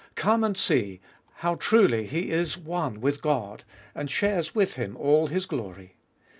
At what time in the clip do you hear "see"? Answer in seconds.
0.57-0.99